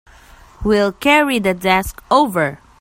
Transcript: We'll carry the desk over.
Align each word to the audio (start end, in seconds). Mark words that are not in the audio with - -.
We'll 0.65 0.93
carry 0.93 1.37
the 1.37 1.53
desk 1.53 2.03
over. 2.09 2.57